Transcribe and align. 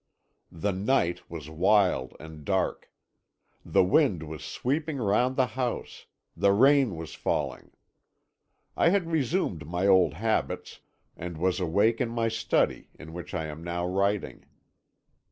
"The 0.51 0.71
night 0.71 1.29
was 1.29 1.47
wild 1.47 2.15
and 2.19 2.43
dark. 2.43 2.91
The 3.63 3.83
wind 3.83 4.23
was 4.23 4.43
sweeping 4.43 4.97
round 4.97 5.35
the 5.35 5.45
house; 5.53 6.07
the 6.35 6.53
rain 6.53 6.95
was 6.95 7.13
falling. 7.13 7.69
I 8.75 8.89
had 8.89 9.11
resumed 9.11 9.67
my 9.67 9.85
old 9.85 10.15
habits, 10.15 10.79
and 11.15 11.37
was 11.37 11.59
awake 11.59 12.01
in 12.01 12.09
my 12.09 12.29
study, 12.29 12.87
in 12.97 13.13
which 13.13 13.35
I 13.35 13.45
am 13.45 13.63
now 13.63 13.85
writing. 13.85 14.47